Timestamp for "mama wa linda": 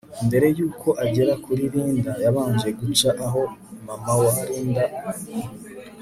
3.85-4.85